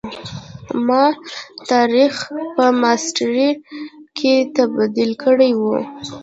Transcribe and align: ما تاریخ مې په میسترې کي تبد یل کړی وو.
ما 0.87 1.03
تاریخ 1.71 2.13
مې 2.33 2.43
په 2.55 2.65
میسترې 2.81 3.49
کي 4.17 4.33
تبد 4.55 4.91
یل 5.01 5.13
کړی 5.23 5.51
وو. 5.61 5.77